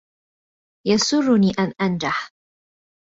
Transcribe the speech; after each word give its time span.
يَسُرُّنِي 0.87 1.51
أَنْ 1.59 1.73
أَنْجَحَ. 1.81 2.33